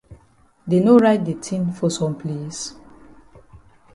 Dey 0.69 0.81
no 0.85 0.93
write 1.01 1.23
de 1.27 1.35
tin 1.45 1.63
for 1.77 1.89
some 1.97 2.15
place? 2.21 2.61